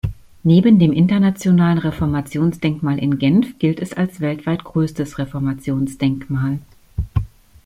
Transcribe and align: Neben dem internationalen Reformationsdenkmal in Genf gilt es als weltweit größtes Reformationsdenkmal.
Neben 0.41 0.79
dem 0.79 0.93
internationalen 0.93 1.77
Reformationsdenkmal 1.77 2.97
in 2.97 3.19
Genf 3.19 3.59
gilt 3.59 3.79
es 3.79 3.93
als 3.93 4.19
weltweit 4.19 4.63
größtes 4.63 5.19
Reformationsdenkmal. 5.19 6.57